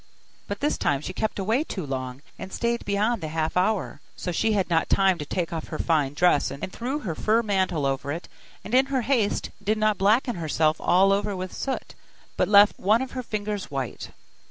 [0.47, 4.31] But this time she kept away too long, and stayed beyond the half hour; so
[4.31, 7.85] she had not time to take off her fine dress, and threw her fur mantle
[7.85, 8.27] over it,
[8.63, 11.93] and in her haste did not blacken herself all over with soot,
[12.35, 14.09] but left one of her fingers white.